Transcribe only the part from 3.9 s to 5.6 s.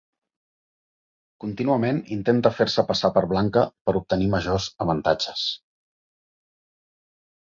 obtenir majors avantatges.